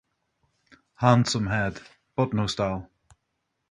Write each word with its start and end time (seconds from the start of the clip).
Handsome 0.95 1.45
head, 1.45 1.79
but 2.15 2.33
no 2.33 2.47
style. 2.47 2.89